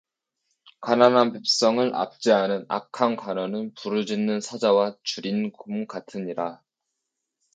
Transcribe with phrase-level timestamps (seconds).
[0.81, 6.63] 가난한 백성을 압제하는 악한 관원은 부르짖는 사자와 주린 곰 같으니라